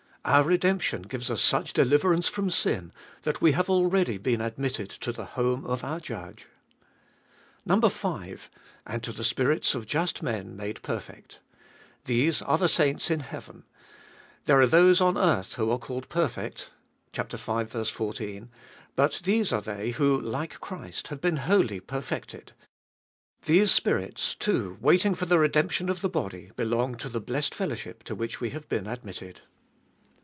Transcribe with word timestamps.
Our 0.23 0.43
redemption 0.43 1.01
gives 1.01 1.31
us 1.31 1.41
such 1.41 1.73
deliverance 1.73 2.27
from 2.27 2.51
sin, 2.51 2.91
that 3.23 3.41
we 3.41 3.53
have 3.53 3.71
already 3.71 4.19
been 4.19 4.39
admitted 4.39 4.87
to 4.91 5.11
the 5.11 5.25
home 5.25 5.65
of 5.65 5.83
our 5.83 5.99
Judge. 5.99 6.45
5. 7.67 8.49
And 8.85 9.01
to 9.03 9.11
the 9.11 9.23
spirits 9.23 9.73
of 9.73 9.87
just 9.87 10.21
men 10.21 10.55
made 10.55 10.83
perfect. 10.83 11.39
These 12.05 12.43
are 12.43 12.59
the 12.59 12.69
saints 12.69 13.09
in 13.09 13.21
heaven. 13.21 13.63
There 14.45 14.59
are 14.61 14.67
those 14.67 15.01
on 15.01 15.17
earth 15.17 15.55
who 15.55 15.71
are 15.71 15.79
called 15.79 16.07
perfect 16.07 16.69
(v. 17.15 17.23
14), 17.83 18.49
but 18.95 19.21
these 19.23 19.51
are 19.51 19.59
they 19.61 19.89
who, 19.89 20.21
like 20.21 20.59
Christ, 20.61 21.07
have 21.07 21.19
been 21.19 21.37
wholly 21.37 21.79
perfected. 21.79 22.51
These 23.47 23.71
spirits, 23.71 24.35
too, 24.35 24.77
waiting 24.81 25.15
for 25.15 25.25
the 25.25 25.39
redemption 25.39 25.89
of 25.89 26.01
the 26.01 26.09
body, 26.09 26.51
belong 26.55 26.93
to 26.97 27.09
the 27.09 27.19
blessed 27.19 27.55
fellowship 27.55 28.03
to 28.03 28.13
which 28.13 28.39
we 28.39 28.51
have 28.51 28.69
been 28.69 28.85
admitted. 28.85 29.41